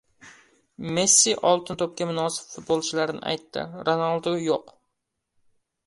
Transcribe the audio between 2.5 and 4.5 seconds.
futbolchilarni aytdi. Ronaldu